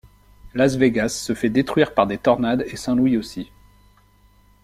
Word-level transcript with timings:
Las 0.55 0.77
Vegas 0.79 1.09
se 1.13 1.35
fait 1.35 1.51
détruire 1.51 1.93
par 1.93 2.07
des 2.07 2.17
tornades 2.17 2.63
et 2.65 2.75
St 2.75 2.87
Louis 2.95 3.17
aussi. 3.17 3.51